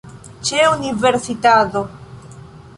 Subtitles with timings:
[0.47, 1.85] Ĉe universitado